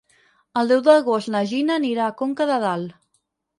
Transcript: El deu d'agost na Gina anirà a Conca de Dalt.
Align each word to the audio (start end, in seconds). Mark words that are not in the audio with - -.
El 0.61 0.71
deu 0.73 0.81
d'agost 0.87 1.29
na 1.35 1.43
Gina 1.53 1.77
anirà 1.83 2.09
a 2.09 2.17
Conca 2.25 2.51
de 2.55 2.59
Dalt. 2.67 2.99